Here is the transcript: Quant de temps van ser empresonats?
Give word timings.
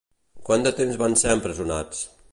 Quant 0.47 0.65
de 0.67 0.71
temps 0.79 0.97
van 1.03 1.19
ser 1.25 1.37
empresonats? 1.37 2.05